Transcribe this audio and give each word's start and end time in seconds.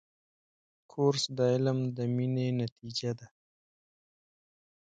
کورس 0.91 1.23
د 1.37 1.39
علم 1.53 1.79
د 1.97 1.99
مینې 2.15 2.47
نتیجه 2.61 3.11
ده. 3.19 3.27